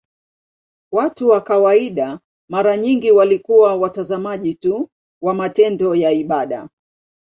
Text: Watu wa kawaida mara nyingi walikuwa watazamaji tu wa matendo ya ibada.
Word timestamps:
Watu 0.91 1.29
wa 1.29 1.41
kawaida 1.41 2.19
mara 2.49 2.77
nyingi 2.77 3.11
walikuwa 3.11 3.75
watazamaji 3.75 4.55
tu 4.55 4.89
wa 5.23 5.33
matendo 5.33 5.95
ya 5.95 6.11
ibada. 6.11 6.69